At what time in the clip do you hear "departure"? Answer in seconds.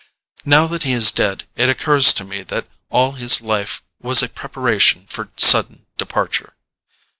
5.95-6.55